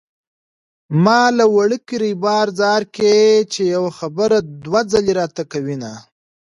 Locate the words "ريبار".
2.05-2.45